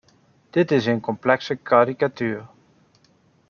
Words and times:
Dit 0.49 0.71
is 0.71 0.85
een 0.85 0.99
complete 0.99 1.55
karikatuur. 1.55 2.47